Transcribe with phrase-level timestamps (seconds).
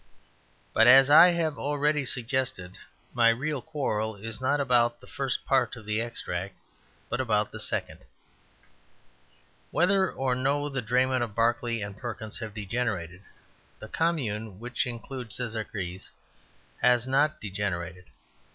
[0.73, 2.75] But, as I have already suggested,
[3.13, 6.57] my real quarrel is not about the first part of the extract,
[7.07, 7.99] but about the second.
[9.69, 13.21] Whether or no the draymen of Barclay and Perkins have degenerated,
[13.77, 16.09] the Commune which includes Szekeres
[16.81, 18.05] has not degenerated.